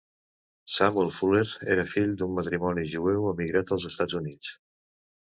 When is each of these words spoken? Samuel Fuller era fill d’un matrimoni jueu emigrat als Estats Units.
Samuel 0.75 1.11
Fuller 1.17 1.43
era 1.75 1.83
fill 1.91 2.15
d’un 2.21 2.33
matrimoni 2.37 2.85
jueu 2.93 3.27
emigrat 3.33 3.75
als 3.77 3.85
Estats 3.91 4.17
Units. 4.21 4.51